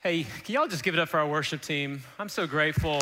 [0.00, 2.02] Hey, can y'all just give it up for our worship team?
[2.18, 3.00] I'm so grateful.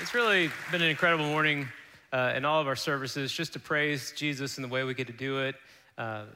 [0.00, 1.66] It's really been an incredible morning
[2.12, 5.08] uh, in all of our services just to praise Jesus in the way we get
[5.08, 5.56] to do it.
[5.98, 6.26] Uh,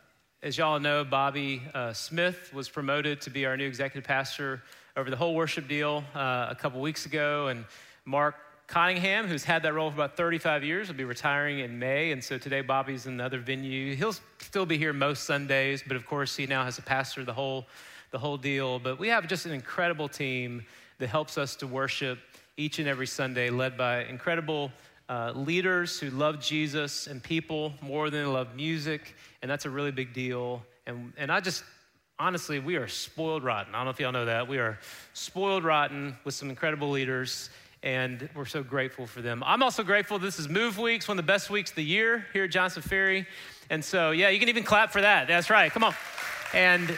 [0.43, 4.65] as y'all know, Bobby uh, Smith was promoted to be our new executive pastor
[4.97, 7.65] over the whole worship deal uh, a couple weeks ago, and
[8.05, 8.35] Mark
[8.67, 12.11] Cottingham, who's had that role for about 35 years, will be retiring in May.
[12.11, 13.95] And so today, Bobby's in another venue.
[13.95, 17.33] He'll still be here most Sundays, but of course, he now has a pastor, the
[17.33, 17.67] whole,
[18.11, 18.81] the whole deal.
[18.81, 20.65] But we have just an incredible team
[20.99, 22.19] that helps us to worship
[22.57, 24.73] each and every Sunday, led by incredible
[25.09, 29.15] uh, leaders who love Jesus and people more than they love music.
[29.43, 30.65] And that's a really big deal.
[30.87, 31.63] And, and I just,
[32.19, 33.75] honestly, we are spoiled rotten.
[33.77, 34.49] I don't know if y'all know that.
[34.49, 34.81] We are
[35.13, 37.51] spoiled rotten with some incredible leaders
[37.83, 39.43] and we're so grateful for them.
[39.47, 42.27] I'm also grateful this is Move Weeks, one of the best weeks of the year
[42.33, 43.27] here at Johnson Ferry.
[43.71, 45.29] And so, yeah, you can even clap for that.
[45.29, 45.71] That's right.
[45.71, 45.95] Come on.
[46.55, 46.97] And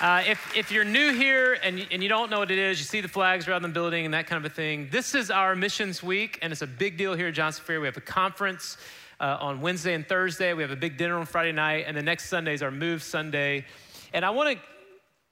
[0.00, 2.84] uh, if, if you're new here and, and you don't know what it is, you
[2.84, 5.56] see the flags around the building and that kind of a thing, this is our
[5.56, 7.80] missions week, and it's a big deal here at Johnson Ferry.
[7.80, 8.76] We have a conference
[9.20, 10.54] uh, on Wednesday and Thursday.
[10.54, 13.02] We have a big dinner on Friday night, and the next Sunday is our Move
[13.02, 13.66] Sunday.
[14.12, 14.64] And I want to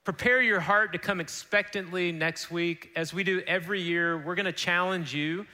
[0.07, 2.91] Prepare your heart to come expectantly next week.
[2.95, 5.45] As we do every year, we're going to challenge you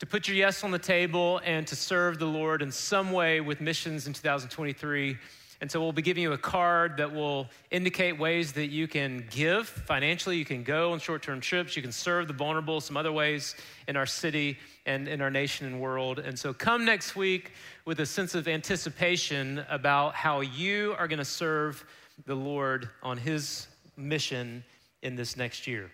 [0.00, 3.40] to put your yes on the table and to serve the Lord in some way
[3.40, 5.16] with missions in 2023.
[5.60, 9.28] And so we'll be giving you a card that will indicate ways that you can
[9.30, 10.38] give financially.
[10.38, 11.76] You can go on short term trips.
[11.76, 13.54] You can serve the vulnerable some other ways
[13.86, 16.18] in our city and in our nation and world.
[16.18, 17.52] And so come next week
[17.84, 21.86] with a sense of anticipation about how you are going to serve
[22.26, 24.64] the Lord on His mission
[25.02, 25.90] in this next year.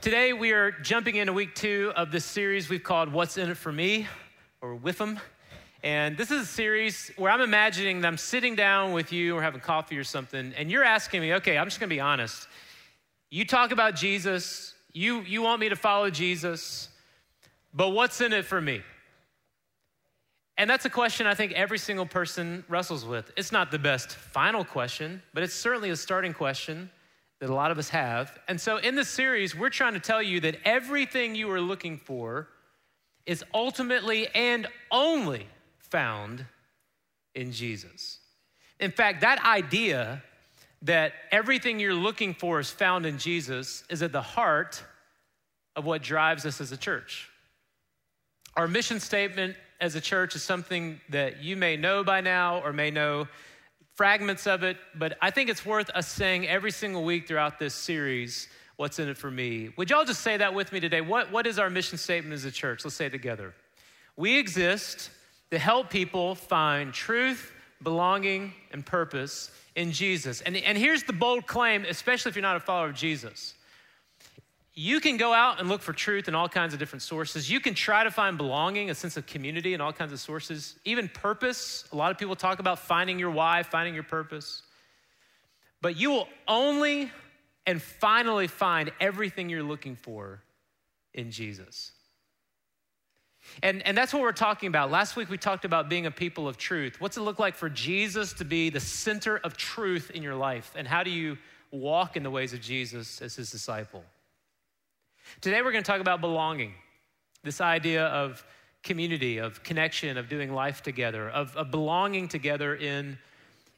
[0.00, 3.56] Today, we are jumping into week two of this series we've called What's in It
[3.56, 4.06] for Me,
[4.60, 5.20] or WIFM.
[5.82, 9.42] And this is a series where I'm imagining that I'm sitting down with you or
[9.42, 12.48] having coffee or something, and you're asking me, okay, I'm just gonna be honest.
[13.30, 16.88] You talk about Jesus, you, you want me to follow Jesus,
[17.74, 18.82] but what's in it for me?
[20.58, 23.32] And that's a question I think every single person wrestles with.
[23.36, 26.90] It's not the best final question, but it's certainly a starting question
[27.40, 28.36] that a lot of us have.
[28.48, 31.96] And so in this series, we're trying to tell you that everything you are looking
[31.96, 32.48] for
[33.24, 35.46] is ultimately and only
[35.78, 36.44] found
[37.36, 38.18] in Jesus.
[38.80, 40.24] In fact, that idea
[40.82, 44.82] that everything you're looking for is found in Jesus is at the heart
[45.76, 47.28] of what drives us as a church.
[48.56, 52.72] Our mission statement as a church is something that you may know by now or
[52.72, 53.28] may know
[53.94, 57.74] fragments of it, but I think it's worth us saying every single week throughout this
[57.74, 59.70] series, What's in it for me?
[59.76, 61.00] Would y'all just say that with me today?
[61.00, 62.84] What, what is our mission statement as a church?
[62.84, 63.52] Let's say it together.
[64.16, 65.10] We exist
[65.50, 67.52] to help people find truth,
[67.82, 70.42] belonging, and purpose in Jesus.
[70.42, 73.54] And, and here's the bold claim, especially if you're not a follower of Jesus
[74.78, 77.50] you can go out and look for truth in all kinds of different sources.
[77.50, 80.76] You can try to find belonging, a sense of community in all kinds of sources,
[80.84, 81.84] even purpose.
[81.90, 84.62] A lot of people talk about finding your why, finding your purpose.
[85.82, 87.10] But you will only
[87.66, 90.44] and finally find everything you're looking for
[91.12, 91.90] in Jesus.
[93.64, 94.92] And, and that's what we're talking about.
[94.92, 97.00] Last week we talked about being a people of truth.
[97.00, 100.72] What's it look like for Jesus to be the center of truth in your life?
[100.76, 101.36] And how do you
[101.72, 104.04] walk in the ways of Jesus as his disciple?
[105.40, 106.74] Today we're going to talk about belonging,
[107.42, 108.44] this idea of
[108.82, 113.18] community, of connection, of doing life together, of, of belonging together in,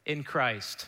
[0.05, 0.87] in Christ.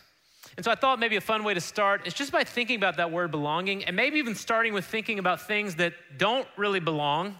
[0.55, 2.97] And so I thought maybe a fun way to start is just by thinking about
[2.97, 7.35] that word belonging, and maybe even starting with thinking about things that don't really belong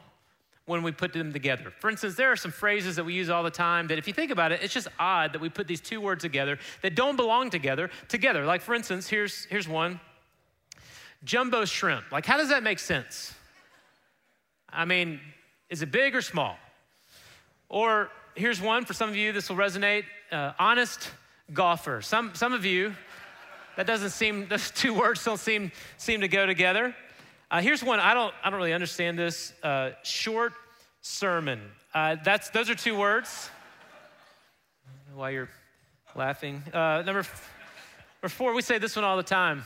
[0.66, 1.74] when we put them together.
[1.80, 4.14] For instance, there are some phrases that we use all the time that if you
[4.14, 7.18] think about it, it's just odd that we put these two words together that don't
[7.18, 8.46] belong together together.
[8.46, 10.00] Like for instance, here's here's one
[11.24, 12.12] jumbo shrimp.
[12.12, 13.34] Like, how does that make sense?
[14.70, 15.20] I mean,
[15.70, 16.58] is it big or small?
[17.70, 21.10] Or here's one for some of you, this will resonate uh, honest
[21.52, 22.02] golfer.
[22.02, 22.94] Some, some of you,
[23.76, 26.96] that doesn't seem, those two words don't seem, seem to go together.
[27.50, 30.54] Uh, here's one, I don't, I don't really understand this uh, short
[31.02, 31.62] sermon.
[31.94, 33.50] Uh, that's, those are two words.
[35.14, 35.50] Why you're
[36.16, 36.64] laughing.
[36.74, 37.24] Uh, number,
[38.22, 39.64] number four, we say this one all the time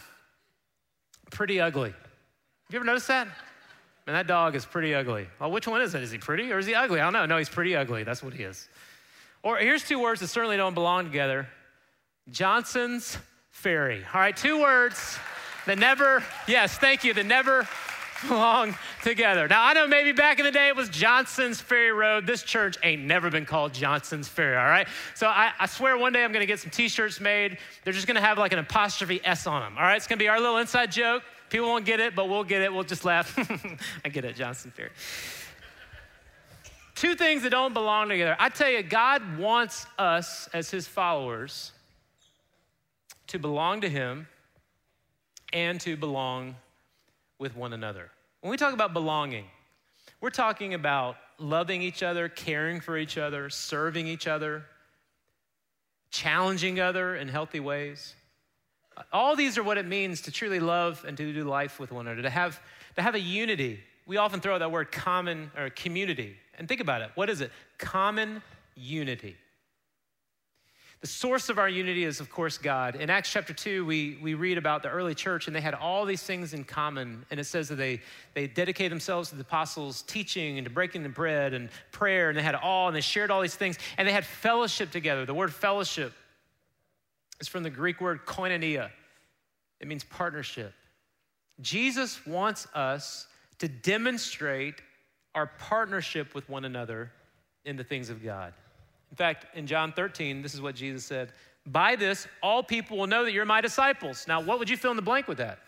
[1.32, 1.90] pretty ugly.
[1.90, 3.28] Have you ever noticed that?
[4.06, 5.28] Man, that dog is pretty ugly.
[5.40, 6.02] Well, which one is it?
[6.02, 7.00] Is he pretty or is he ugly?
[7.00, 7.26] I don't know.
[7.26, 8.04] No, he's pretty ugly.
[8.04, 8.70] That's what he is.
[9.44, 11.48] Or here's two words that certainly don't belong together
[12.30, 13.18] Johnson's
[13.50, 14.04] Ferry.
[14.14, 15.18] All right, two words
[15.66, 17.68] that never, yes, thank you, that never
[18.28, 19.48] belong together.
[19.48, 22.26] Now, I know maybe back in the day it was Johnson's Ferry Road.
[22.26, 24.88] This church ain't never been called Johnson's Ferry, all right?
[25.16, 27.58] So I, I swear one day I'm gonna get some t shirts made.
[27.84, 29.98] They're just gonna have like an apostrophe S on them, all right?
[29.98, 31.24] It's gonna be our little inside joke.
[31.50, 32.74] People won't get it, but we'll get it.
[32.74, 33.38] We'll just laugh.
[34.06, 34.90] I get it, Johnson Ferry.
[36.96, 38.36] Two things that don't belong together.
[38.40, 41.72] I tell you, God wants us as his followers
[43.28, 44.28] to belong to him
[45.54, 46.56] and to belong
[47.40, 48.10] with one another.
[48.42, 49.46] When we talk about belonging,
[50.22, 54.66] we're talking about loving each other, caring for each other, serving each other,
[56.10, 58.16] challenging other in healthy ways.
[59.14, 62.08] All these are what it means to truly love and to do life with one
[62.08, 62.60] another, to have,
[62.96, 63.80] to have a unity.
[64.08, 66.36] We often throw out that word common or community.
[66.58, 67.12] And think about it.
[67.14, 67.52] What is it?
[67.78, 68.42] Common
[68.76, 69.36] unity.
[71.02, 72.96] The source of our unity is, of course, God.
[72.96, 76.06] In Acts chapter 2, we, we read about the early church, and they had all
[76.06, 77.24] these things in common.
[77.30, 78.02] And it says that they,
[78.34, 82.38] they dedicated themselves to the apostles' teaching and to breaking the bread and prayer, and
[82.38, 85.24] they had all, and they shared all these things, and they had fellowship together.
[85.24, 86.14] The word fellowship
[87.40, 88.90] is from the Greek word koinonia,
[89.80, 90.74] it means partnership.
[91.62, 93.28] Jesus wants us
[93.60, 94.82] to demonstrate
[95.36, 97.12] our partnership with one another
[97.66, 98.54] in the things of God.
[99.12, 101.32] In fact, in John 13, this is what Jesus said
[101.66, 104.26] By this, all people will know that you're my disciples.
[104.28, 105.60] Now, what would you fill in the blank with that?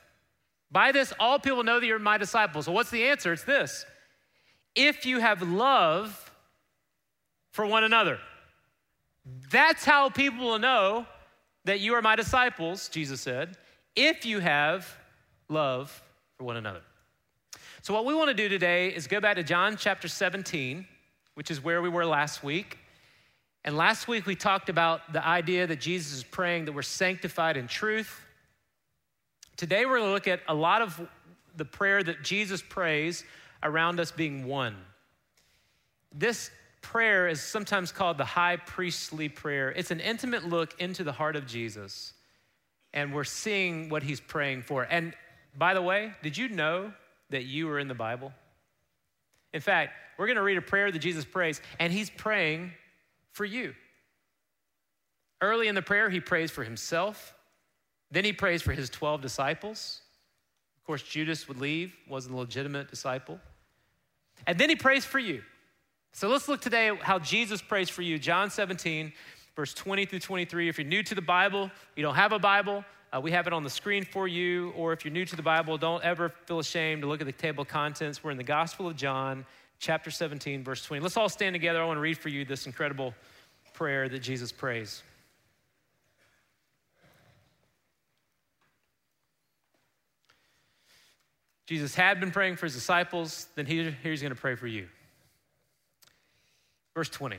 [0.72, 2.66] By this, all people know that you're my disciples.
[2.66, 3.34] So, what's the answer?
[3.34, 3.86] It's this
[4.76, 6.32] if you have love
[7.52, 8.20] for one another.
[9.52, 11.06] That's how people will know
[11.66, 13.58] that you are my disciples, Jesus said,
[13.96, 14.98] if you have
[15.50, 16.02] love
[16.38, 16.82] for one another.
[17.82, 20.86] So, what we want to do today is go back to John chapter 17,
[21.34, 22.78] which is where we were last week.
[23.70, 27.56] And last week we talked about the idea that Jesus is praying that we're sanctified
[27.56, 28.20] in truth.
[29.58, 31.00] Today we're going to look at a lot of
[31.56, 33.24] the prayer that Jesus prays
[33.62, 34.76] around us being one.
[36.12, 36.50] This
[36.82, 39.70] prayer is sometimes called the high priestly prayer.
[39.70, 42.14] It's an intimate look into the heart of Jesus,
[42.92, 44.88] and we're seeing what he's praying for.
[44.90, 45.14] And
[45.56, 46.92] by the way, did you know
[47.30, 48.34] that you were in the Bible?
[49.54, 52.72] In fact, we're going to read a prayer that Jesus prays, and he's praying
[53.32, 53.74] for you.
[55.42, 57.34] Early in the prayer, he prays for himself.
[58.12, 60.02] Then he prays for his 12 disciples.
[60.78, 63.40] Of course, Judas would leave, wasn't a legitimate disciple.
[64.48, 65.44] And then he prays for you.
[66.12, 68.18] So let's look today at how Jesus prays for you.
[68.18, 69.14] John 17,
[69.56, 70.68] verse 20 through 23.
[70.68, 73.54] If you're new to the Bible, you don't have a Bible, uh, we have it
[73.54, 74.72] on the screen for you.
[74.72, 77.34] Or if you're new to the Bible, don't ever feel ashamed to look at the
[77.34, 78.24] table of contents.
[78.24, 79.46] We're in the Gospel of John,
[79.80, 81.02] chapter 17, verse 20.
[81.02, 81.82] Let's all stand together.
[81.82, 83.14] I want to read for you this incredible
[83.74, 85.02] prayer that Jesus prays.
[91.66, 94.88] Jesus had been praying for his disciples, then here he's going to pray for you.
[96.96, 97.38] Verse 20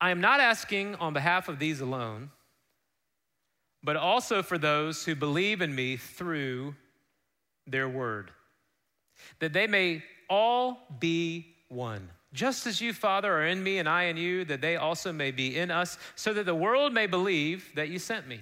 [0.00, 2.30] I am not asking on behalf of these alone,
[3.82, 6.74] but also for those who believe in me through
[7.66, 8.32] their word
[9.38, 12.08] that they may all be one.
[12.32, 15.32] Just as you, Father, are in me and I in you, that they also may
[15.32, 18.40] be in us, so that the world may believe that you sent me.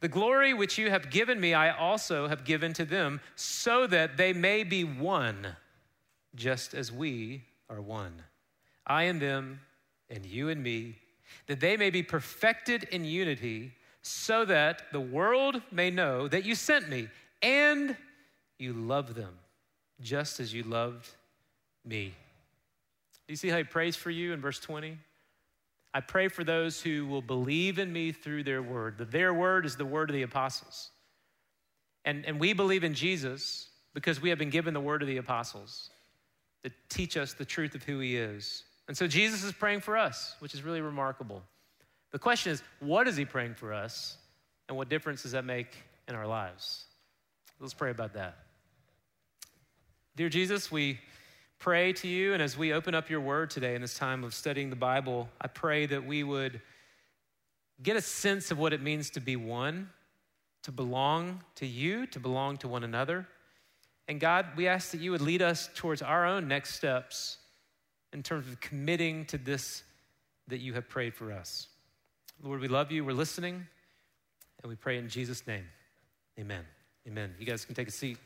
[0.00, 4.16] The glory which you have given me, I also have given to them, so that
[4.16, 5.56] they may be one,
[6.34, 8.22] just as we are one.
[8.84, 9.60] I and them,
[10.10, 10.96] and you and me,
[11.46, 16.56] that they may be perfected in unity, so that the world may know that you
[16.56, 17.08] sent me
[17.40, 17.96] and
[18.58, 19.38] you love them
[20.02, 21.08] just as you loved
[21.84, 22.14] me.
[23.26, 24.98] Do you see how he prays for you in verse 20?
[25.94, 28.98] I pray for those who will believe in me through their word.
[28.98, 30.90] The their word is the word of the apostles.
[32.04, 35.18] And, and we believe in Jesus because we have been given the word of the
[35.18, 35.90] apostles
[36.62, 38.64] that teach us the truth of who he is.
[38.88, 41.42] And so Jesus is praying for us, which is really remarkable.
[42.10, 44.16] The question is, what is he praying for us?
[44.68, 45.68] And what difference does that make
[46.08, 46.84] in our lives?
[47.60, 48.36] Let's pray about that.
[50.14, 51.00] Dear Jesus, we
[51.58, 54.34] pray to you, and as we open up your word today in this time of
[54.34, 56.60] studying the Bible, I pray that we would
[57.82, 59.88] get a sense of what it means to be one,
[60.64, 63.26] to belong to you, to belong to one another.
[64.06, 67.38] And God, we ask that you would lead us towards our own next steps
[68.12, 69.82] in terms of committing to this
[70.48, 71.68] that you have prayed for us.
[72.42, 73.02] Lord, we love you.
[73.02, 73.66] We're listening,
[74.62, 75.64] and we pray in Jesus' name.
[76.38, 76.66] Amen.
[77.08, 77.34] Amen.
[77.38, 78.18] You guys can take a seat.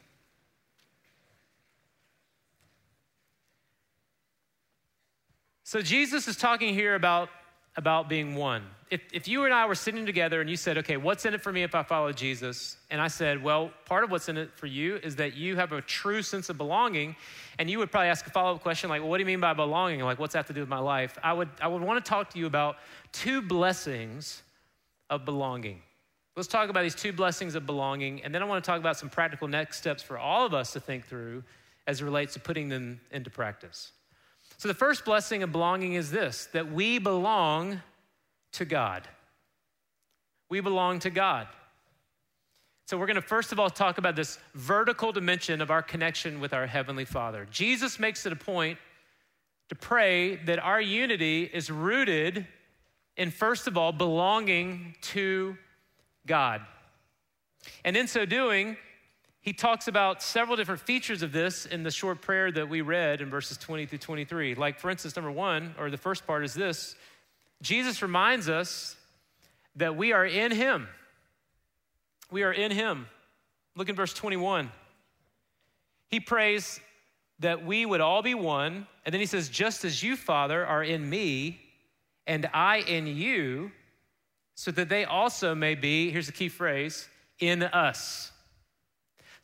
[5.69, 7.29] So, Jesus is talking here about
[7.77, 8.63] about being one.
[8.89, 11.43] If, if you and I were sitting together and you said, okay, what's in it
[11.43, 12.77] for me if I follow Jesus?
[12.89, 15.73] And I said, well, part of what's in it for you is that you have
[15.73, 17.17] a true sense of belonging.
[17.59, 19.41] And you would probably ask a follow up question like, well, what do you mean
[19.41, 20.03] by belonging?
[20.03, 21.19] Like, what's that to do with my life?
[21.21, 22.77] I would, I would want to talk to you about
[23.11, 24.45] two blessings
[25.11, 25.83] of belonging.
[26.37, 28.23] Let's talk about these two blessings of belonging.
[28.23, 30.73] And then I want to talk about some practical next steps for all of us
[30.75, 31.43] to think through
[31.89, 33.91] as it relates to putting them into practice.
[34.59, 37.83] So, the first blessing of belonging is this that we belong
[38.53, 39.07] to God.
[40.49, 41.49] We belong to God.
[42.87, 46.41] So, we're going to first of all talk about this vertical dimension of our connection
[46.41, 47.47] with our Heavenly Father.
[47.51, 48.79] Jesus makes it a point
[49.69, 52.47] to pray that our unity is rooted
[53.17, 55.57] in, first of all, belonging to
[56.27, 56.63] God.
[57.85, 58.77] And in so doing,
[59.47, 63.21] he talks about several different features of this in the short prayer that we read
[63.21, 64.57] in verses 20 through 23.
[64.57, 66.97] Like, for instance, number one, or the first part is this
[67.62, 68.97] Jesus reminds us
[69.76, 70.88] that we are in Him.
[72.29, 73.07] We are in Him.
[73.76, 74.69] Look in verse 21.
[76.09, 76.81] He prays
[77.38, 78.88] that we would all be one.
[79.05, 81.61] And then he says, just as you, Father, are in me,
[82.26, 83.71] and I in you,
[84.57, 88.33] so that they also may be, here's the key phrase, in us.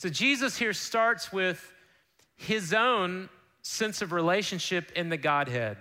[0.02, 1.72] So Jesus here starts with
[2.34, 3.28] his own
[3.62, 5.76] sense of relationship in the Godhead,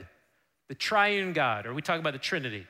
[0.67, 2.67] the triune God, or we talk about the Trinity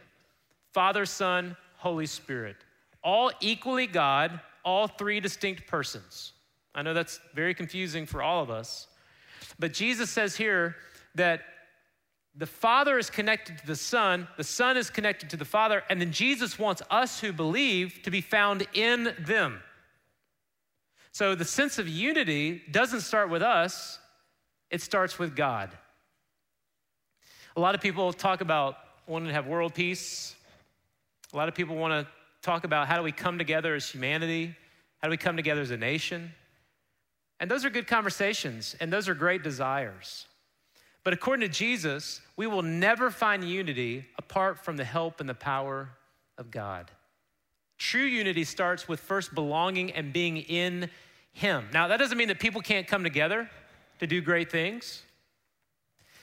[0.74, 2.56] Father, Son, Holy Spirit.
[3.04, 6.32] All equally God, all three distinct persons.
[6.74, 8.88] I know that's very confusing for all of us.
[9.60, 10.78] But Jesus says here
[11.16, 11.42] that
[12.34, 16.00] the Father is connected to the Son, the Son is connected to the Father, and
[16.00, 19.60] then Jesus wants us who believe to be found in them.
[21.12, 24.00] So the sense of unity doesn't start with us,
[24.70, 25.70] it starts with God.
[27.56, 28.78] A lot of people talk about
[29.08, 30.36] wanting to have world peace.
[31.34, 34.56] A lot of people want to talk about how do we come together as humanity?
[35.00, 36.32] How do we come together as a nation?
[37.40, 40.28] And those are good conversations, and those are great desires.
[41.04, 45.34] But according to Jesus, we will never find unity apart from the help and the
[45.34, 45.90] power
[46.38, 46.92] of God.
[47.82, 50.88] True unity starts with first belonging and being in
[51.34, 51.66] Him.
[51.74, 53.50] Now, that doesn't mean that people can't come together
[54.00, 55.02] to do great things.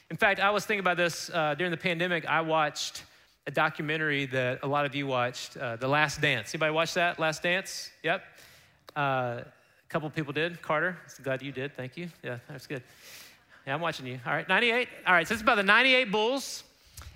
[0.09, 2.25] In fact, I was thinking about this uh, during the pandemic.
[2.27, 3.03] I watched
[3.49, 6.55] a documentary that a lot of you watched, uh, The Last Dance.
[6.55, 7.19] Anybody watch that?
[7.19, 7.91] Last Dance?
[8.05, 8.23] Yep.
[8.95, 9.45] Uh, a
[9.89, 10.63] couple people did.
[10.63, 11.75] Carter, I'm glad you did.
[11.75, 12.09] Thank you.
[12.23, 12.85] Yeah, that's good.
[13.67, 14.21] Yeah, I'm watching you.
[14.25, 14.89] All right, 98.
[15.09, 16.63] All right, so it's about the 98 Bulls.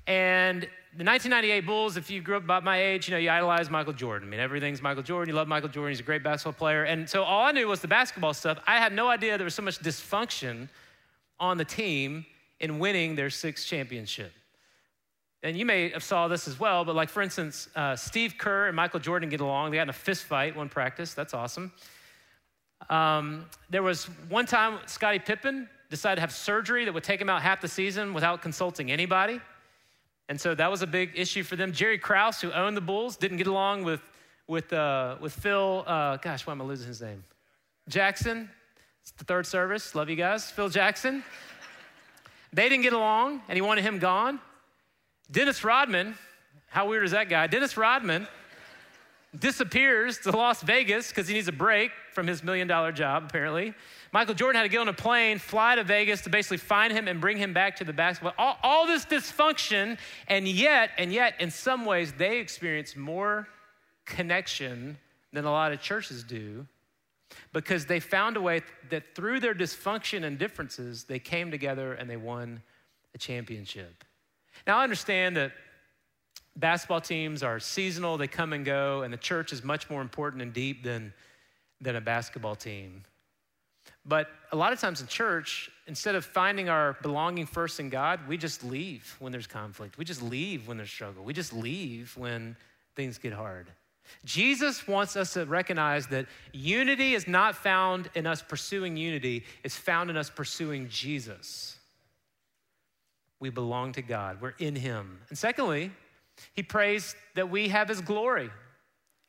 [0.09, 3.71] And the 1998 Bulls, if you grew up about my age, you know, you idolize
[3.71, 4.29] Michael Jordan.
[4.29, 5.31] I mean, everything's Michael Jordan.
[5.31, 5.91] You love Michael Jordan.
[5.91, 6.85] He's a great basketball player.
[6.85, 8.59] And so all I knew was the basketball stuff.
[8.67, 10.69] I had no idea there was so much dysfunction
[11.41, 12.27] on the team
[12.61, 14.33] in winning their sixth championship.
[15.43, 18.67] And you may have saw this as well, but like for instance, uh, Steve Kerr
[18.67, 19.71] and Michael Jordan get along.
[19.71, 21.15] They got in a fist fight one practice.
[21.15, 21.73] That's awesome.
[22.91, 27.31] Um, there was one time Scottie Pippen decided to have surgery that would take him
[27.31, 29.41] out half the season without consulting anybody.
[30.29, 31.73] And so that was a big issue for them.
[31.73, 34.01] Jerry Krause, who owned the Bulls, didn't get along with,
[34.47, 37.25] with, uh, with Phil, uh, gosh, why am I losing his name?
[37.89, 38.49] Jackson.
[39.03, 39.95] It's the third service.
[39.95, 40.51] Love you guys.
[40.51, 41.25] Phil Jackson.
[42.53, 44.41] they didn't get along, and he wanted him gone.
[45.31, 46.15] Dennis Rodman,
[46.69, 47.47] how weird is that guy?
[47.47, 48.29] Dennis Rodman
[49.39, 53.75] disappears to Las Vegas because he needs a break from his million dollar job, apparently.
[54.13, 57.09] Michael Jordan had to get on a plane, fly to Vegas to basically find him
[57.09, 58.35] and bring him back to the basketball.
[58.37, 59.99] All, all this dysfunction,
[60.29, 63.49] and yet, and yet, in some ways, they experience more
[64.05, 64.99] connection
[65.33, 66.67] than a lot of churches do
[67.55, 68.61] because they found a way
[68.91, 72.63] that through their dysfunction and differences, they came together and they won
[73.15, 74.05] a championship.
[74.67, 75.53] Now, I understand that
[76.57, 80.43] basketball teams are seasonal, they come and go, and the church is much more important
[80.43, 81.13] and deep than,
[81.81, 83.05] than a basketball team.
[84.05, 88.21] But a lot of times in church, instead of finding our belonging first in God,
[88.27, 89.97] we just leave when there's conflict.
[89.97, 91.23] We just leave when there's struggle.
[91.23, 92.57] We just leave when
[92.97, 93.71] things get hard.
[94.25, 99.77] Jesus wants us to recognize that unity is not found in us pursuing unity, it's
[99.77, 101.79] found in us pursuing Jesus.
[103.41, 105.21] We belong to God, we're in Him.
[105.29, 105.93] And secondly,
[106.55, 108.51] he prays that we have His glory.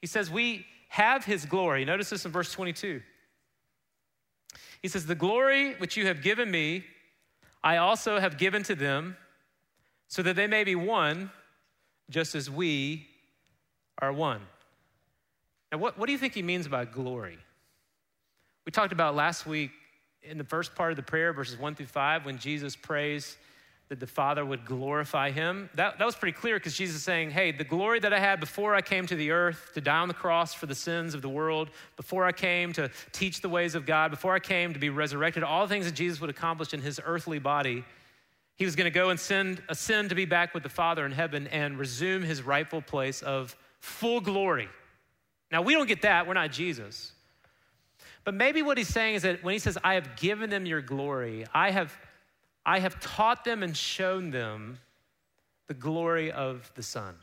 [0.02, 1.86] He says, We have His glory.
[1.86, 3.02] Notice this in verse 22.
[4.82, 6.84] He says, The glory which you have given me,
[7.64, 9.18] I also have given to them,
[10.08, 11.32] so that they may be one,
[12.10, 13.08] just as we
[14.00, 14.42] are one.
[15.72, 17.38] Now, what, what do you think he means by glory?
[18.66, 19.72] We talked about last week
[20.22, 23.38] in the first part of the prayer, verses one through five, when Jesus prays
[23.94, 25.70] that the Father would glorify him.
[25.76, 28.40] That, that was pretty clear because Jesus is saying, Hey, the glory that I had
[28.40, 31.22] before I came to the earth to die on the cross for the sins of
[31.22, 34.80] the world, before I came to teach the ways of God, before I came to
[34.80, 37.86] be resurrected, all the things that Jesus would accomplish in his earthly body,
[38.56, 41.12] he was going to go and send, ascend to be back with the Father in
[41.12, 44.70] heaven and resume his rightful place of full glory.
[45.52, 46.26] Now, we don't get that.
[46.26, 47.12] We're not Jesus.
[48.24, 50.82] But maybe what he's saying is that when he says, I have given them your
[50.82, 51.96] glory, I have
[52.66, 54.80] I have taught them and shown them
[55.68, 57.16] the glory of the Son.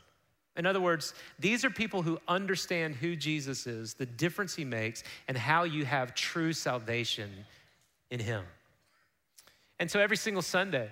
[0.57, 5.03] In other words, these are people who understand who Jesus is, the difference he makes,
[5.27, 7.29] and how you have true salvation
[8.09, 8.43] in him.
[9.79, 10.89] And so every single Sunday,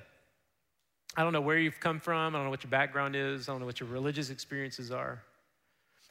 [1.15, 3.51] I don't know where you've come from, I don't know what your background is, I
[3.51, 5.21] don't know what your religious experiences are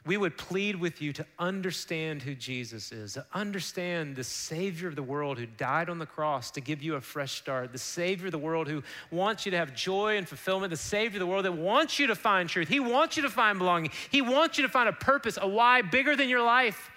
[0.09, 4.97] we would plead with you to understand who Jesus is, to understand the Savior of
[4.97, 8.29] the world who died on the cross to give you a fresh start, the Savior
[8.29, 11.27] of the world who wants you to have joy and fulfillment, the Savior of the
[11.27, 12.69] world that wants you to find truth.
[12.69, 13.91] He wants you to find belonging.
[14.11, 16.91] He wants you to find a purpose, a why bigger than your life.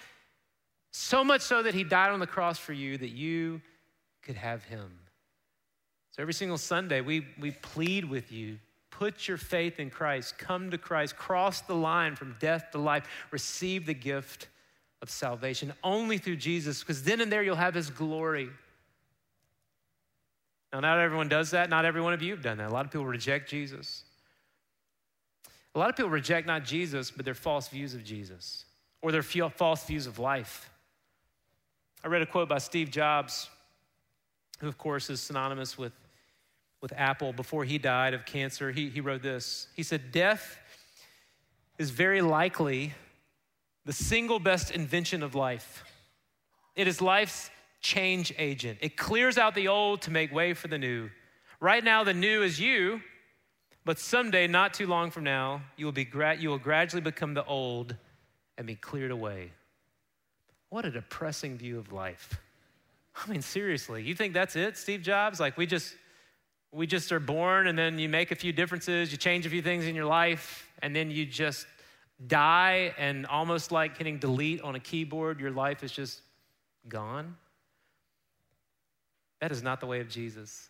[0.91, 3.61] So much so that He died on the cross for you that you
[4.23, 4.99] could have Him.
[6.11, 8.57] So every single Sunday, we, we plead with you
[9.01, 10.37] Put your faith in Christ.
[10.37, 11.17] Come to Christ.
[11.17, 13.07] Cross the line from death to life.
[13.31, 14.47] Receive the gift
[15.01, 18.47] of salvation only through Jesus, because then and there you'll have his glory.
[20.71, 21.67] Now, not everyone does that.
[21.67, 22.69] Not every one of you have done that.
[22.69, 24.03] A lot of people reject Jesus.
[25.73, 28.65] A lot of people reject not Jesus, but their false views of Jesus
[29.01, 30.69] or their false views of life.
[32.03, 33.49] I read a quote by Steve Jobs,
[34.59, 35.91] who, of course, is synonymous with
[36.81, 38.71] with Apple before he died of cancer.
[38.71, 40.57] He, he wrote this He said, Death
[41.77, 42.93] is very likely
[43.85, 45.83] the single best invention of life.
[46.75, 47.49] It is life's
[47.81, 48.77] change agent.
[48.81, 51.09] It clears out the old to make way for the new.
[51.59, 53.01] Right now, the new is you,
[53.83, 57.33] but someday, not too long from now, you will, be gra- you will gradually become
[57.33, 57.95] the old
[58.57, 59.51] and be cleared away.
[60.69, 62.39] What a depressing view of life.
[63.15, 65.39] I mean, seriously, you think that's it, Steve Jobs?
[65.39, 65.95] Like, we just
[66.71, 69.61] we just are born and then you make a few differences, you change a few
[69.61, 71.67] things in your life, and then you just
[72.27, 76.21] die, and almost like hitting delete on a keyboard, your life is just
[76.87, 77.35] gone.
[79.39, 80.69] That is not the way of Jesus.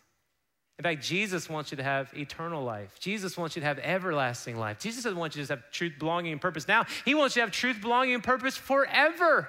[0.78, 2.98] In fact, Jesus wants you to have eternal life.
[2.98, 4.78] Jesus wants you to have everlasting life.
[4.78, 6.86] Jesus doesn't want you to just have truth, belonging, and purpose now.
[7.04, 9.48] He wants you to have truth, belonging, and purpose forever.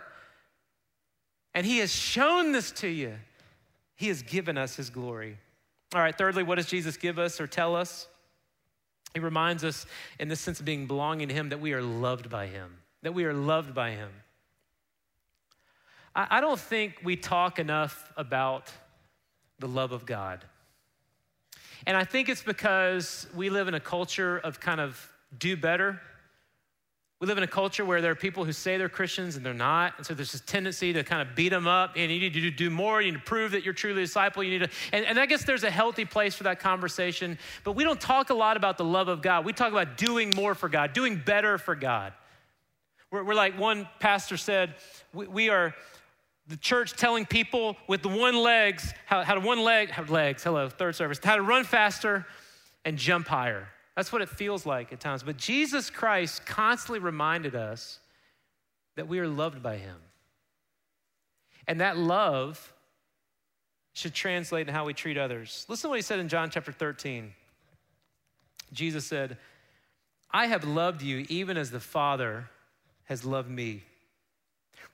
[1.53, 3.13] And He has shown this to you.
[3.95, 5.37] He has given us His glory.
[5.93, 8.07] All right, thirdly, what does Jesus give us or tell us?
[9.13, 9.85] He reminds us,
[10.19, 13.13] in this sense of being belonging to Him, that we are loved by Him, that
[13.13, 14.09] we are loved by Him.
[16.15, 18.71] I, I don't think we talk enough about
[19.59, 20.43] the love of God.
[21.85, 26.01] And I think it's because we live in a culture of kind of do better
[27.23, 29.53] we live in a culture where there are people who say they're Christians and they're
[29.53, 29.93] not.
[29.95, 32.51] And so there's this tendency to kind of beat them up and you need to
[32.51, 33.01] do more.
[33.01, 34.43] You need to prove that you're truly a disciple.
[34.43, 37.39] You need to, and, and I guess there's a healthy place for that conversation.
[37.63, 39.45] But we don't talk a lot about the love of God.
[39.45, 42.11] We talk about doing more for God, doing better for God.
[43.09, 44.75] We're, we're like one pastor said,
[45.13, 45.73] we, we, are
[46.47, 50.67] the church telling people with the one legs, how, how to one leg, legs, hello,
[50.67, 52.25] third service, how to run faster
[52.83, 53.69] and jump higher.
[53.95, 55.23] That's what it feels like at times.
[55.23, 57.99] But Jesus Christ constantly reminded us
[58.95, 59.97] that we are loved by him.
[61.67, 62.73] And that love
[63.93, 65.65] should translate in how we treat others.
[65.69, 67.33] Listen to what he said in John chapter 13.
[68.73, 69.37] Jesus said,
[70.31, 72.49] I have loved you even as the Father
[73.05, 73.83] has loved me.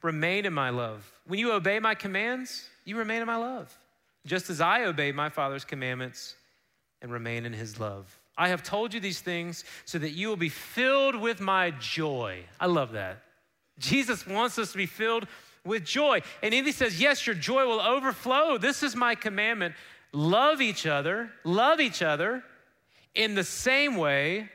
[0.02, 1.10] Remain in my love.
[1.26, 3.78] When you obey my commands, you remain in my love,
[4.26, 6.36] just as I obey my Father's commandments
[7.02, 8.19] and remain in his love.
[8.40, 12.46] I have told you these things so that you will be filled with my joy.
[12.58, 13.22] I love that.
[13.78, 15.28] Jesus wants us to be filled
[15.66, 16.22] with joy.
[16.42, 18.58] And then he says, Yes, your joy will overflow.
[18.58, 19.76] This is my commandment.
[20.14, 22.44] Love each other, love each other
[23.14, 24.50] in the same way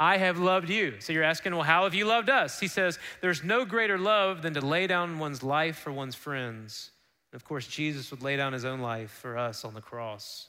[0.00, 0.94] I have loved you.
[1.00, 2.58] So you're asking, Well, how have you loved us?
[2.58, 6.90] He says, There's no greater love than to lay down one's life for one's friends.
[7.32, 10.48] And of course, Jesus would lay down his own life for us on the cross.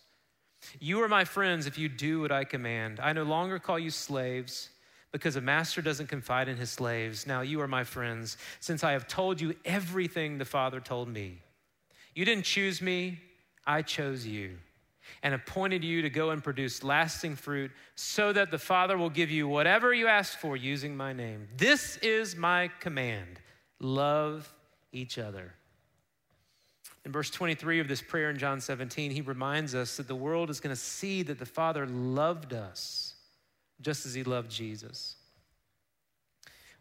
[0.80, 3.00] You are my friends if you do what I command.
[3.00, 4.70] I no longer call you slaves
[5.12, 7.26] because a master doesn't confide in his slaves.
[7.26, 11.42] Now you are my friends since I have told you everything the Father told me.
[12.14, 13.20] You didn't choose me,
[13.66, 14.58] I chose you
[15.24, 19.32] and appointed you to go and produce lasting fruit so that the Father will give
[19.32, 21.48] you whatever you ask for using my name.
[21.58, 23.40] This is my command
[23.80, 24.54] love
[24.92, 25.54] each other.
[27.06, 30.50] In verse 23 of this prayer in John 17, he reminds us that the world
[30.50, 33.14] is going to see that the Father loved us
[33.82, 35.16] just as he loved Jesus.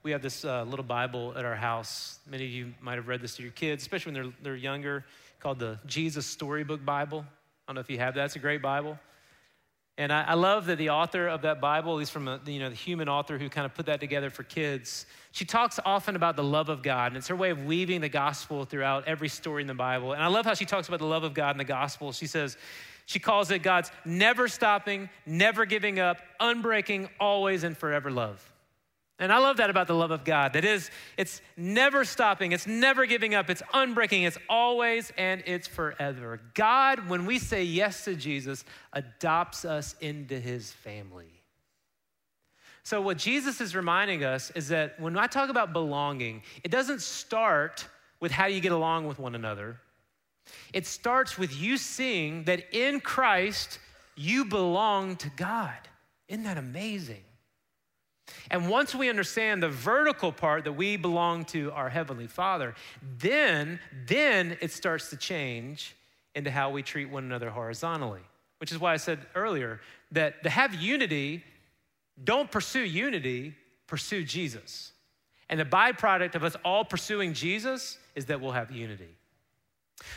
[0.03, 2.19] We have this uh, little Bible at our house.
[2.29, 5.05] Many of you might have read this to your kids, especially when they're, they're younger,
[5.41, 7.25] called the Jesus Storybook Bible.
[7.29, 8.27] I don't know if you have that.
[8.27, 8.99] It's a great Bible.
[9.99, 12.61] And I, I, love that the author of that Bible, least from uh, a, you
[12.61, 16.15] know, the human author who kind of put that together for kids, she talks often
[16.15, 17.09] about the love of God.
[17.09, 20.13] And it's her way of weaving the gospel throughout every story in the Bible.
[20.13, 22.13] And I love how she talks about the love of God in the gospel.
[22.13, 22.57] She says,
[23.07, 28.41] she calls it God's never stopping, never giving up, unbreaking, always and forever love.
[29.21, 30.53] And I love that about the love of God.
[30.53, 35.67] That is, it's never stopping, it's never giving up, it's unbreaking, it's always and it's
[35.67, 36.41] forever.
[36.55, 41.43] God, when we say yes to Jesus, adopts us into his family.
[42.85, 47.03] So, what Jesus is reminding us is that when I talk about belonging, it doesn't
[47.03, 47.87] start
[48.21, 49.81] with how you get along with one another.
[50.73, 53.79] It starts with you seeing that in Christ,
[54.17, 55.77] you belong to God.
[56.29, 57.25] Isn't that amazing?
[58.51, 62.75] And once we understand the vertical part that we belong to our heavenly Father,
[63.19, 65.95] then then it starts to change
[66.35, 68.21] into how we treat one another horizontally.
[68.59, 69.81] Which is why I said earlier
[70.13, 71.45] that to have unity,
[72.23, 73.55] don't pursue unity,
[73.87, 74.93] pursue Jesus.
[75.49, 79.09] And the byproduct of us all pursuing Jesus is that we'll have unity.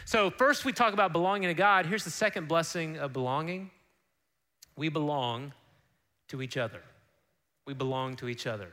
[0.05, 1.85] So, first we talk about belonging to God.
[1.85, 3.71] Here's the second blessing of belonging
[4.75, 5.53] we belong
[6.29, 6.81] to each other
[7.65, 8.69] we belong to each other.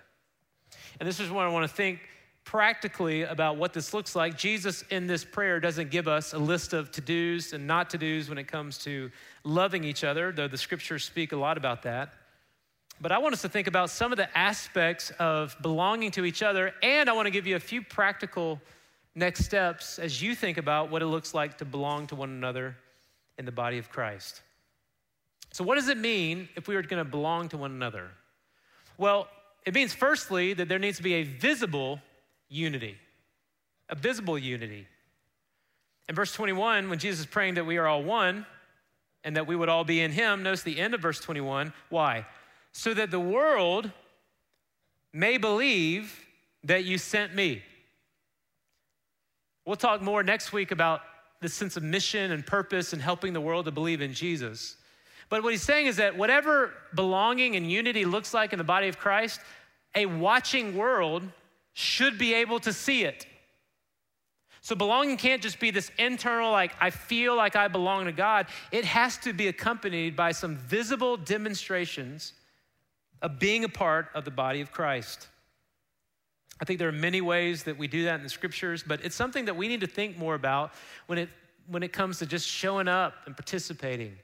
[1.00, 2.00] And this is what I want to think
[2.44, 4.36] practically about what this looks like.
[4.38, 7.98] Jesus in this prayer doesn't give us a list of to dos and not to
[7.98, 9.10] dos when it comes to
[9.44, 12.14] loving each other, though the scriptures speak a lot about that.
[13.00, 16.42] But I want us to think about some of the aspects of belonging to each
[16.42, 18.60] other, and I want to give you a few practical
[19.14, 22.76] next steps as you think about what it looks like to belong to one another
[23.36, 24.42] in the body of Christ.
[25.52, 28.10] So, what does it mean if we are going to belong to one another?
[28.98, 29.28] Well,
[29.64, 32.00] it means firstly that there needs to be a visible
[32.48, 32.96] unity,
[33.88, 34.86] a visible unity.
[36.08, 38.44] In verse 21, when Jesus is praying that we are all one
[39.24, 41.72] and that we would all be in him, notice the end of verse 21.
[41.90, 42.26] Why?
[42.72, 43.90] So that the world
[45.12, 46.24] may believe
[46.64, 47.62] that you sent me.
[49.64, 51.02] We'll talk more next week about
[51.40, 54.76] the sense of mission and purpose and helping the world to believe in Jesus.
[55.28, 58.88] But what he's saying is that whatever belonging and unity looks like in the body
[58.88, 59.40] of Christ,
[59.94, 61.22] a watching world
[61.74, 63.26] should be able to see it.
[64.60, 68.46] So belonging can't just be this internal, like, I feel like I belong to God.
[68.72, 72.32] It has to be accompanied by some visible demonstrations
[73.22, 75.28] of being a part of the body of Christ.
[76.60, 79.14] I think there are many ways that we do that in the scriptures, but it's
[79.14, 80.72] something that we need to think more about
[81.06, 81.28] when it,
[81.66, 84.16] when it comes to just showing up and participating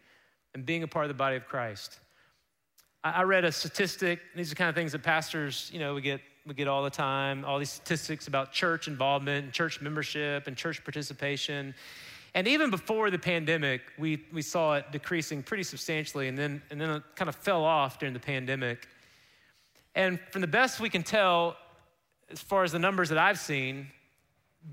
[0.55, 1.99] and being a part of the body of Christ.
[3.03, 6.01] I, I read a statistic, these are kind of things that pastors, you know, we
[6.01, 10.47] get we get all the time, all these statistics about church involvement and church membership
[10.47, 11.75] and church participation.
[12.35, 16.81] And even before the pandemic, we, we saw it decreasing pretty substantially, and then, and
[16.81, 18.89] then it kind of fell off during the pandemic.
[19.95, 21.57] And from the best we can tell,
[22.31, 23.87] as far as the numbers that I've seen,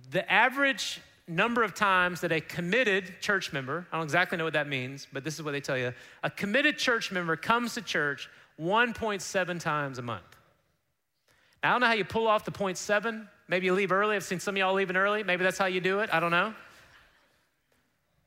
[0.09, 0.99] the average
[1.31, 5.07] number of times that a committed church member, I don't exactly know what that means,
[5.11, 9.59] but this is what they tell you a committed church member comes to church 1.7
[9.59, 10.23] times a month.
[11.63, 13.27] Now, I don't know how you pull off the 0.7.
[13.47, 14.15] Maybe you leave early.
[14.15, 15.23] I've seen some of y'all leaving early.
[15.23, 16.09] Maybe that's how you do it.
[16.11, 16.53] I don't know.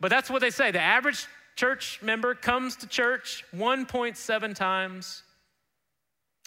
[0.00, 0.70] But that's what they say.
[0.70, 5.22] The average church member comes to church 1.7 times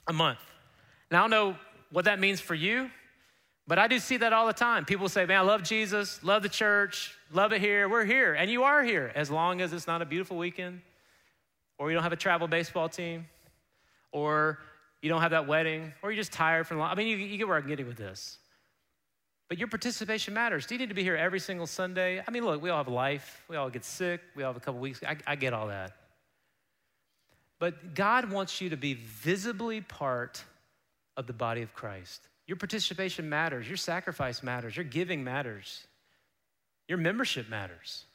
[0.08, 0.40] a month.
[1.12, 1.56] Now, I don't know
[1.92, 2.90] what that means for you.
[3.68, 4.86] But I do see that all the time.
[4.86, 7.90] People say, man, I love Jesus, love the church, love it here.
[7.90, 8.34] We're here.
[8.34, 10.82] And you are here as long as it's not a beautiful weekend,
[11.78, 13.28] or you don't have a travel baseball team,
[14.14, 14.60] or
[15.02, 16.90] you don't have that wedding, or you're just tired from long.
[16.90, 18.38] I mean, you, you get where I'm getting with this.
[19.50, 20.66] But your participation matters.
[20.66, 22.22] Do you need to be here every single Sunday?
[22.26, 23.44] I mean, look, we all have life.
[23.50, 24.22] We all get sick.
[24.36, 25.02] We all have a couple weeks.
[25.06, 25.92] I, I get all that.
[27.60, 30.44] But God wants you to be visibly part
[31.16, 32.28] of the body of Christ.
[32.48, 35.86] Your participation matters, your sacrifice matters, your giving matters,
[36.88, 38.06] your membership matters.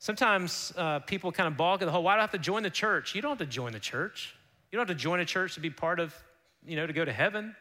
[0.00, 2.64] Sometimes uh, people kind of balk at the whole, why do I have to join
[2.64, 3.14] the church?
[3.14, 4.34] You don't have to join the church.
[4.70, 6.14] You don't have to join a church to be part of,
[6.66, 7.54] you know, to go to heaven.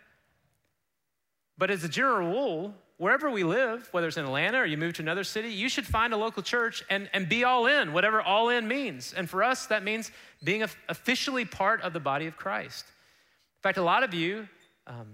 [1.58, 4.94] But as a general rule, wherever we live, whether it's in Atlanta or you move
[4.96, 8.22] to another city, you should find a local church and, and be all in, whatever
[8.22, 9.13] all in means.
[9.13, 10.10] And for us, that means
[10.44, 12.86] being officially part of the body of Christ.
[12.88, 14.48] In fact, a lot of you
[14.89, 15.08] um,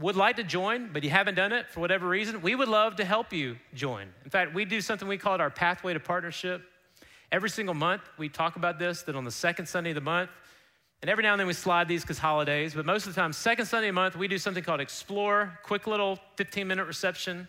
[0.00, 2.96] would like to join, but you haven't done it for whatever reason, we would love
[2.96, 4.08] to help you join.
[4.24, 6.62] In fact, we do something we call it our pathway to partnership.
[7.30, 10.30] Every single month, we talk about this that on the second Sunday of the month,
[11.02, 13.32] and every now and then we slide these because holidays, but most of the time,
[13.32, 17.48] second Sunday a month, we do something called Explore, quick little 15 minute reception.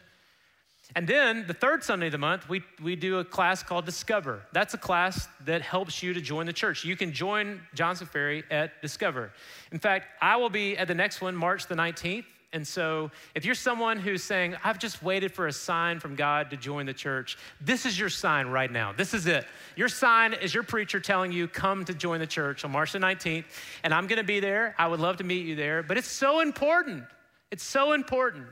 [0.95, 4.41] And then the third Sunday of the month, we, we do a class called Discover.
[4.51, 6.83] That's a class that helps you to join the church.
[6.83, 9.31] You can join Johnson Ferry at Discover.
[9.71, 12.25] In fact, I will be at the next one, March the 19th.
[12.53, 16.49] And so, if you're someone who's saying, I've just waited for a sign from God
[16.49, 18.91] to join the church, this is your sign right now.
[18.91, 19.45] This is it.
[19.77, 22.99] Your sign is your preacher telling you, come to join the church on March the
[22.99, 23.45] 19th.
[23.85, 24.75] And I'm going to be there.
[24.77, 25.81] I would love to meet you there.
[25.81, 27.05] But it's so important.
[27.51, 28.47] It's so important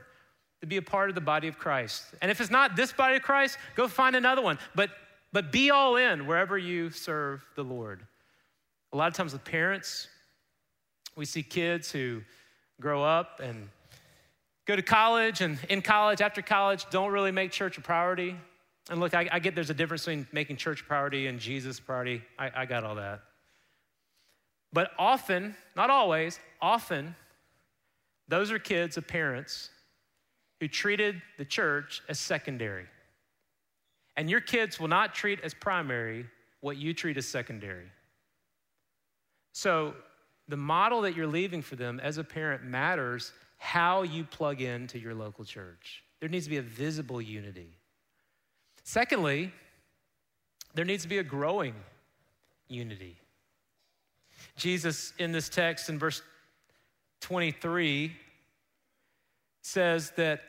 [0.60, 2.04] to be a part of the body of Christ.
[2.20, 4.58] And if it's not this body of Christ, go find another one.
[4.74, 4.90] But,
[5.32, 8.02] but be all in wherever you serve the Lord.
[8.92, 10.08] A lot of times with parents,
[11.16, 12.22] we see kids who
[12.80, 13.68] grow up and
[14.66, 18.36] go to college and in college, after college, don't really make church a priority.
[18.90, 22.22] And look, I, I get there's a difference between making church priority and Jesus priority.
[22.38, 23.20] I, I got all that.
[24.72, 27.14] But often, not always, often,
[28.28, 29.70] those are kids of parents
[30.60, 32.86] who treated the church as secondary.
[34.16, 36.26] And your kids will not treat as primary
[36.60, 37.90] what you treat as secondary.
[39.52, 39.94] So,
[40.46, 44.98] the model that you're leaving for them as a parent matters how you plug into
[44.98, 46.02] your local church.
[46.18, 47.68] There needs to be a visible unity.
[48.82, 49.52] Secondly,
[50.74, 51.74] there needs to be a growing
[52.68, 53.16] unity.
[54.56, 56.22] Jesus, in this text in verse
[57.20, 58.12] 23,
[59.62, 60.40] says that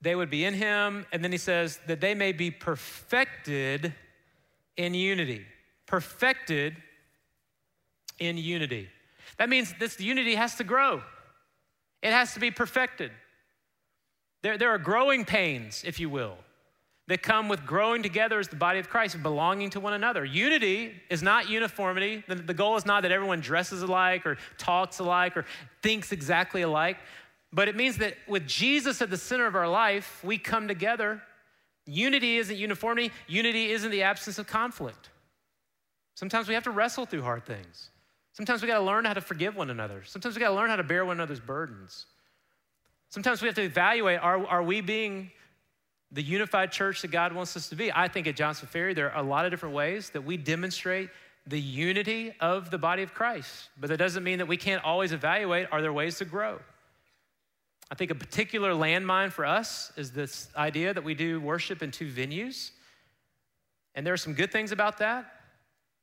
[0.00, 3.94] they would be in him, and then he says that they may be perfected
[4.76, 5.44] in unity.
[5.86, 6.76] Perfected
[8.18, 8.88] in unity.
[9.38, 11.02] That means this unity has to grow.
[12.02, 13.10] It has to be perfected.
[14.42, 16.36] There, there are growing pains, if you will,
[17.08, 20.24] that come with growing together as the body of Christ and belonging to one another.
[20.24, 22.22] Unity is not uniformity.
[22.28, 25.44] The, the goal is not that everyone dresses alike or talks alike or
[25.82, 26.98] thinks exactly alike,
[27.52, 31.22] but it means that with Jesus at the center of our life, we come together.
[31.86, 35.08] Unity isn't uniformity, unity isn't the absence of conflict.
[36.14, 37.90] Sometimes we have to wrestle through hard things.
[38.32, 40.02] Sometimes we got to learn how to forgive one another.
[40.04, 42.06] Sometimes we got to learn how to bear one another's burdens.
[43.08, 45.30] Sometimes we have to evaluate are, are we being
[46.12, 47.90] the unified church that God wants us to be?
[47.92, 51.08] I think at Johnson Ferry, there are a lot of different ways that we demonstrate
[51.46, 53.70] the unity of the body of Christ.
[53.80, 56.58] But that doesn't mean that we can't always evaluate are there ways to grow?
[57.90, 61.90] I think a particular landmine for us is this idea that we do worship in
[61.90, 62.72] two venues.
[63.94, 65.32] And there are some good things about that.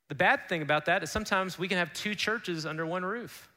[0.10, 3.50] The bad thing about that is sometimes we can have two churches under one roof.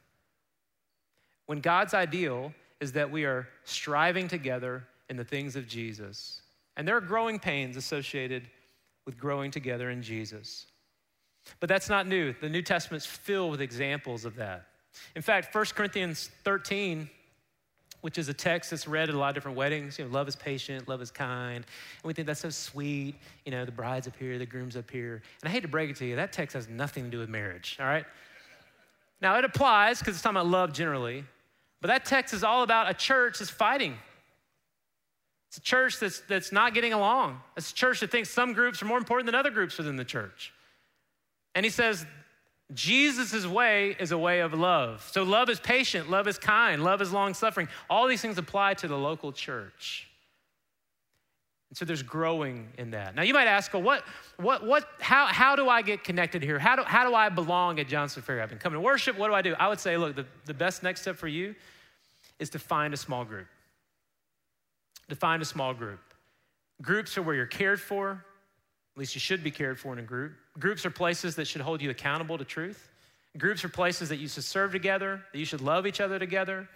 [1.47, 6.41] When God's ideal is that we are striving together in the things of Jesus.
[6.77, 8.47] And there are growing pains associated
[9.05, 10.67] with growing together in Jesus.
[11.59, 12.33] But that's not new.
[12.33, 14.67] The New Testament's filled with examples of that.
[15.15, 17.09] In fact, 1 Corinthians 13
[18.01, 19.99] which is a text that's read at a lot of different weddings.
[19.99, 21.57] You know, love is patient, love is kind.
[21.57, 23.15] And we think that's so sweet.
[23.45, 25.21] You know, the bride's up here, the groom's up here.
[25.41, 27.29] And I hate to break it to you, that text has nothing to do with
[27.29, 28.05] marriage, all right?
[29.21, 31.25] Now, it applies because it's talking about love generally,
[31.81, 33.95] but that text is all about a church that's fighting.
[35.49, 37.41] It's a church that's, that's not getting along.
[37.57, 40.05] It's a church that thinks some groups are more important than other groups within the
[40.05, 40.53] church.
[41.55, 42.05] And he says
[42.73, 45.07] Jesus' way is a way of love.
[45.11, 47.67] So, love is patient, love is kind, love is long suffering.
[47.89, 50.09] All these things apply to the local church.
[51.69, 53.15] And so there's growing in that.
[53.15, 54.03] Now you might ask, well, what,
[54.37, 56.57] what, what, how, how do I get connected here?
[56.57, 58.41] How do, how do I belong at Johnson Ferry?
[58.41, 59.17] I've been coming to worship.
[59.17, 59.53] What do I do?
[59.59, 61.53] I would say, look, the, the best next step for you
[62.39, 63.47] is to find a small group.
[65.09, 65.99] To find a small group.
[66.81, 68.23] Groups are where you're cared for,
[68.95, 70.33] at least you should be cared for in a group.
[70.59, 72.89] Groups are places that should hold you accountable to truth.
[73.37, 76.67] Groups are places that you should serve together, that you should love each other together.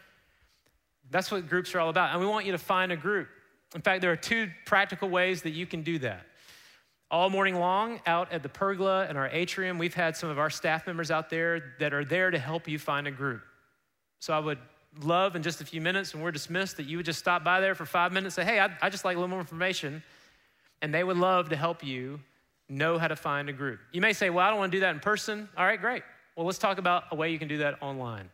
[1.10, 2.12] That's what groups are all about.
[2.12, 3.28] And we want you to find a group.
[3.76, 6.26] In fact, there are two practical ways that you can do that.
[7.12, 10.50] All morning long, out at the pergola and our atrium, we've had some of our
[10.50, 13.42] staff members out there that are there to help you find a group.
[14.20, 14.60] So I would
[15.02, 17.60] love in just a few minutes, when we're dismissed, that you would just stop by
[17.60, 20.02] there for five minutes say, hey, I, I just like a little more information
[20.82, 22.20] and they would love to help you
[22.74, 23.80] know how to find a group.
[23.92, 25.48] You may say, Well, I don't want to do that in person.
[25.58, 26.04] All right, great.
[26.36, 28.30] Well, let's talk about a way you can do that online.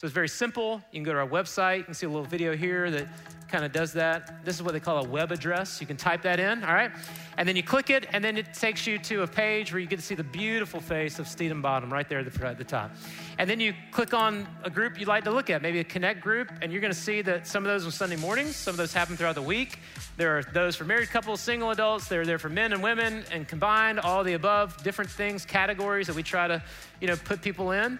[0.00, 0.80] So it's very simple.
[0.92, 1.78] You can go to our website.
[1.78, 3.08] You can see a little video here that
[3.48, 4.44] kind of does that.
[4.44, 5.80] This is what they call a web address.
[5.80, 6.92] You can type that in, all right?
[7.36, 9.88] And then you click it, and then it takes you to a page where you
[9.88, 12.92] get to see the beautiful face of Stephen Bottom right there at the, top.
[13.38, 16.20] And then you click on a group you'd like to look at, maybe a connect
[16.20, 18.78] group, and you're going to see that some of those are Sunday mornings, some of
[18.78, 19.80] those happen throughout the week.
[20.16, 23.48] There are those for married couples, single adults, they're there for men and women, and
[23.48, 26.62] combined, all the above, different things, categories that we try to,
[27.00, 27.98] you know, put people in.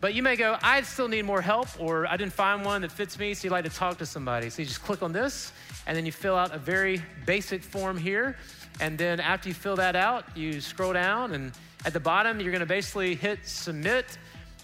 [0.00, 2.92] But you may go, I still need more help, or I didn't find one that
[2.92, 4.48] fits me, so you'd like to talk to somebody.
[4.48, 5.52] So you just click on this,
[5.88, 8.36] and then you fill out a very basic form here.
[8.80, 11.50] And then after you fill that out, you scroll down, and
[11.84, 14.18] at the bottom, you're gonna basically hit submit.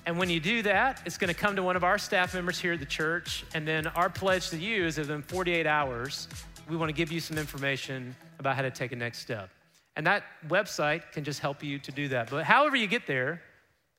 [0.07, 2.75] And when you do that, it's gonna come to one of our staff members here
[2.75, 3.45] at the church.
[3.55, 6.29] And then our pledge to you is within 48 hours,
[6.69, 9.51] we wanna give you some information about how to take a next step.
[9.97, 12.31] And that website can just help you to do that.
[12.31, 13.43] But however you get there,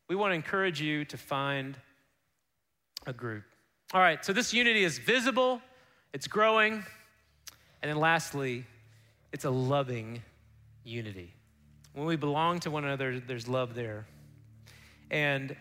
[0.08, 1.78] we want to encourage you to find
[3.06, 3.44] a group.
[3.94, 5.62] All right, so this unity is visible,
[6.14, 6.84] it's growing,
[7.82, 8.66] and then lastly,
[9.32, 10.22] it's a loving
[10.84, 11.34] unity.
[11.94, 14.06] When we belong to one another, there's love there.
[15.12, 15.56] And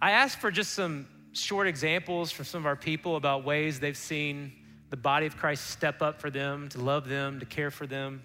[0.00, 3.96] I asked for just some short examples from some of our people about ways they've
[3.96, 4.52] seen
[4.90, 8.22] the body of Christ step up for them, to love them, to care for them.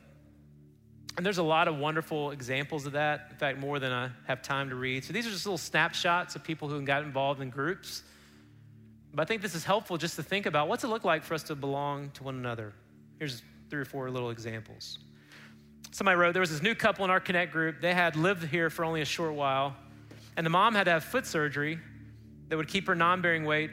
[1.19, 3.27] And there's a lot of wonderful examples of that.
[3.29, 5.03] In fact, more than I have time to read.
[5.03, 8.03] So these are just little snapshots of people who got involved in groups.
[9.13, 11.33] But I think this is helpful just to think about what's it look like for
[11.33, 12.71] us to belong to one another.
[13.17, 14.99] Here's three or four little examples.
[15.91, 17.81] Somebody wrote there was this new couple in our Connect group.
[17.81, 19.75] They had lived here for only a short while,
[20.37, 21.79] and the mom had to have foot surgery
[22.47, 23.71] that would keep her non-bearing weight.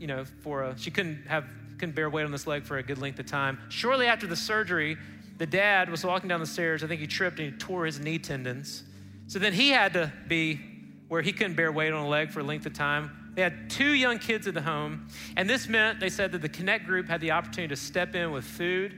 [0.00, 1.44] You know, for a, she couldn't have
[1.78, 3.60] couldn't bear weight on this leg for a good length of time.
[3.68, 4.96] Shortly after the surgery,
[5.38, 6.84] the dad was walking down the stairs.
[6.84, 8.82] I think he tripped and he tore his knee tendons.
[9.28, 10.60] So then he had to be
[11.08, 13.32] where he couldn't bear weight on a leg for a length of time.
[13.34, 16.48] They had two young kids at the home, and this meant they said that the
[16.48, 18.96] Connect group had the opportunity to step in with food,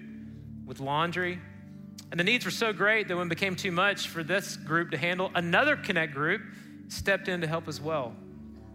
[0.65, 1.39] with laundry.
[2.11, 4.91] And the needs were so great that when it became too much for this group
[4.93, 6.41] to handle, another Connect group
[6.89, 8.15] stepped in to help as well.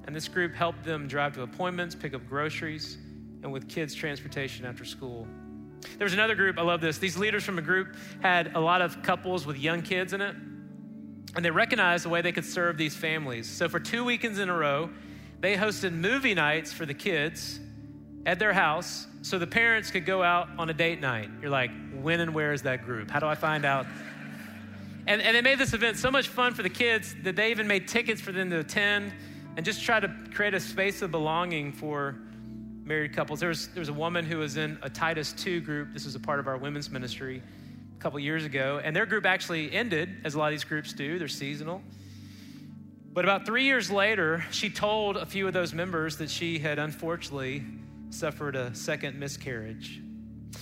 [0.06, 2.98] And this group helped them drive to appointments, pick up groceries,
[3.42, 5.28] and with kids' transportation after school.
[5.98, 6.98] There was another group, I love this.
[6.98, 10.36] These leaders from a group had a lot of couples with young kids in it,
[11.36, 13.50] and they recognized the way they could serve these families.
[13.50, 14.90] So for two weekends in a row,
[15.42, 17.60] they hosted movie nights for the kids
[18.26, 21.30] at their house so the parents could go out on a date night.
[21.42, 21.72] You're like,
[22.02, 23.12] when and where is that group?
[23.12, 23.86] How do I find out?
[25.08, 27.68] And, and they made this event so much fun for the kids that they even
[27.68, 29.14] made tickets for them to attend
[29.56, 32.16] and just try to create a space of belonging for
[32.86, 33.40] married couples.
[33.40, 35.90] There was, there was a woman who was in a Titus 2 group.
[35.92, 37.42] This was a part of our women's ministry
[37.98, 38.80] a couple years ago.
[38.84, 41.82] And their group actually ended, as a lot of these groups do, they're seasonal.
[43.12, 46.78] But about three years later, she told a few of those members that she had
[46.78, 47.64] unfortunately
[48.12, 50.02] suffered a second miscarriage.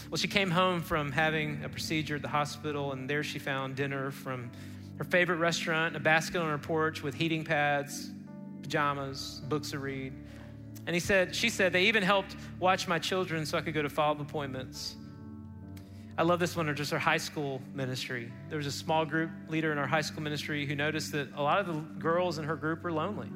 [0.09, 3.75] Well, she came home from having a procedure at the hospital, and there she found
[3.75, 4.49] dinner from
[4.97, 8.11] her favorite restaurant, a basket on her porch with heating pads,
[8.61, 10.13] pajamas, books to read.
[10.85, 13.81] And he said, she said, they even helped watch my children so I could go
[13.81, 14.95] to follow-up appointments.
[16.17, 18.31] I love this one, or just our high school ministry.
[18.49, 21.41] There was a small group leader in our high school ministry who noticed that a
[21.41, 23.29] lot of the girls in her group were lonely.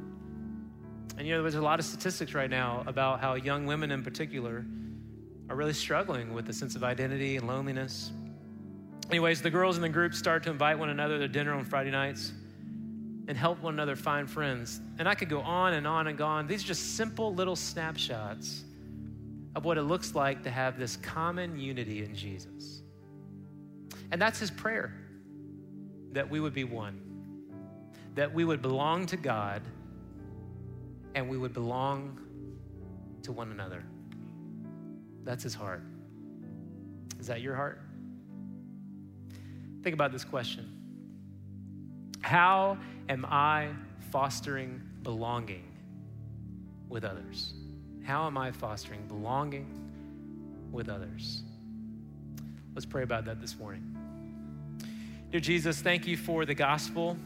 [1.17, 4.03] And you know, there's a lot of statistics right now about how young women in
[4.03, 4.63] particular
[5.49, 8.11] are really struggling with the sense of identity and loneliness.
[9.09, 11.91] Anyways, the girls in the group start to invite one another to dinner on Friday
[11.91, 12.33] nights
[13.27, 14.79] and help one another find friends.
[14.99, 16.47] And I could go on and on and on.
[16.47, 18.63] These are just simple little snapshots
[19.55, 22.81] of what it looks like to have this common unity in Jesus.
[24.11, 24.93] And that's his prayer
[26.13, 27.01] that we would be one,
[28.15, 29.61] that we would belong to God,
[31.15, 32.19] and we would belong
[33.23, 33.83] to one another.
[35.23, 35.83] That's his heart.
[37.19, 37.81] Is that your heart?
[39.83, 40.71] Think about this question
[42.21, 42.77] How
[43.09, 43.69] am I
[44.11, 45.63] fostering belonging
[46.89, 47.53] with others?
[48.03, 49.67] How am I fostering belonging
[50.71, 51.43] with others?
[52.73, 53.95] Let's pray about that this morning.
[55.31, 57.17] Dear Jesus, thank you for the gospel.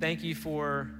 [0.00, 0.90] Thank you for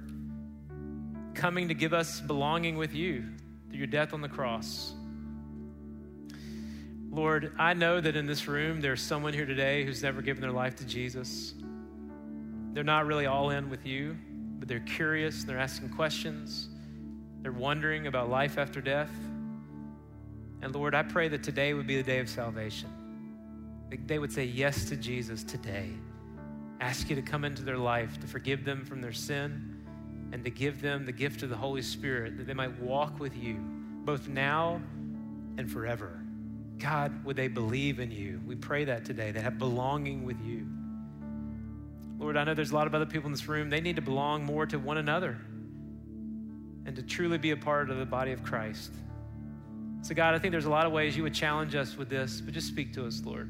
[1.33, 3.25] coming to give us belonging with you
[3.69, 4.93] through your death on the cross.
[7.11, 10.51] Lord, I know that in this room there's someone here today who's never given their
[10.51, 11.53] life to Jesus.
[12.73, 14.17] They're not really all in with you,
[14.59, 16.69] but they're curious, they're asking questions,
[17.41, 19.11] they're wondering about life after death.
[20.61, 22.89] And Lord, I pray that today would be the day of salvation.
[24.05, 25.89] They would say yes to Jesus today.
[26.81, 29.77] Ask you to come into their life, to forgive them from their sin,
[30.31, 33.35] and to give them the gift of the Holy Spirit that they might walk with
[33.35, 33.57] you
[34.05, 34.81] both now
[35.57, 36.19] and forever.
[36.77, 38.41] God, would they believe in you?
[38.45, 39.31] We pray that today.
[39.31, 40.67] They have belonging with you.
[42.19, 43.69] Lord, I know there's a lot of other people in this room.
[43.69, 45.37] They need to belong more to one another
[46.85, 48.91] and to truly be a part of the body of Christ.
[50.01, 52.41] So, God, I think there's a lot of ways you would challenge us with this,
[52.41, 53.49] but just speak to us, Lord.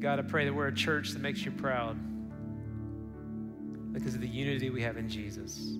[0.00, 1.98] God, I pray that we're a church that makes you proud
[3.92, 5.76] because of the unity we have in Jesus.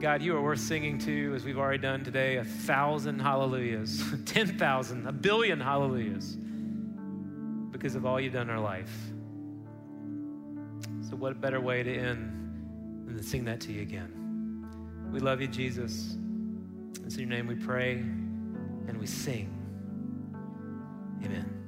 [0.00, 5.06] God, you are worth singing to, as we've already done today, a thousand hallelujahs, 10,000,
[5.06, 6.36] a billion hallelujahs,
[7.70, 8.92] because of all you've done in our life.
[11.08, 14.24] So, what better way to end than to sing that to you again?
[15.12, 16.16] We love you, Jesus.
[17.04, 19.48] It's in your name we pray and we sing.
[21.24, 21.63] Amen.